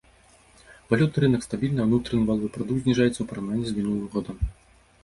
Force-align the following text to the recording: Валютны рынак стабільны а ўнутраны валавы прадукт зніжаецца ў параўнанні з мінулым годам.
Валютны 0.93 1.21
рынак 1.25 1.41
стабільны 1.47 1.79
а 1.83 1.85
ўнутраны 1.91 2.23
валавы 2.31 2.49
прадукт 2.57 2.81
зніжаецца 2.87 3.15
ў 3.21 3.25
параўнанні 3.35 3.67
з 3.71 3.79
мінулым 3.79 4.07
годам. 4.17 4.35